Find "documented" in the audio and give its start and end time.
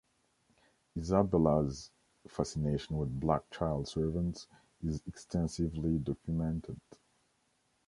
5.99-6.79